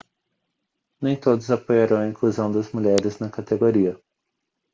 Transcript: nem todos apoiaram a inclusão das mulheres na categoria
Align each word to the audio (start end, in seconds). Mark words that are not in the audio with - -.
nem 0.99 1.15
todos 1.15 1.51
apoiaram 1.51 1.97
a 1.99 2.07
inclusão 2.07 2.51
das 2.51 2.71
mulheres 2.71 3.19
na 3.19 3.29
categoria 3.29 3.95